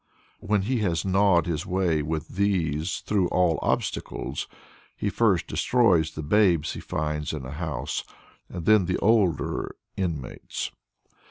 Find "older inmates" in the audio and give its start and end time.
8.97-10.71